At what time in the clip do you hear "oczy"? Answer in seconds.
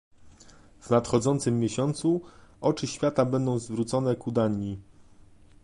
2.61-2.87